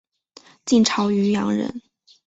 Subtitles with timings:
[0.65, 1.83] 晋朝渔阳人。